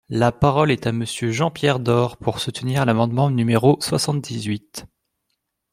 La 0.09 0.31
parole 0.31 0.71
est 0.71 0.87
à 0.87 0.91
Monsieur 0.91 1.29
Jean-Pierre 1.31 1.79
Door, 1.79 2.17
pour 2.17 2.39
soutenir 2.39 2.85
l’amendement 2.87 3.29
numéro 3.29 3.77
soixante-dix-huit. 3.81 4.87